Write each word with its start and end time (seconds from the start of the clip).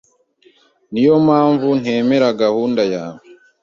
Niyo 0.91 1.15
mpamvu 1.25 1.67
ntemera 1.81 2.27
gahunda 2.41 2.81
yawe. 2.93 3.21